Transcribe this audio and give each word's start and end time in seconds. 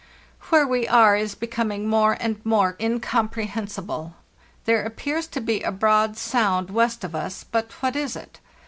"Where 0.49 0.65
we 0.65 0.87
are 0.87 1.15
is 1.15 1.35
becoming 1.35 1.87
more 1.87 2.17
and 2.19 2.43
more 2.43 2.73
incom 2.79 3.31
prehensible. 3.31 4.13
There 4.65 4.81
appears 4.83 5.27
to 5.27 5.39
be 5.41 5.61
a 5.61 5.71
broad 5.71 6.17
sound 6.17 6.71
west 6.71 7.03
of 7.03 7.13
us, 7.13 7.43
but 7.43 7.71
what 7.81 7.95
is 7.95 8.15
it?) 8.15 8.39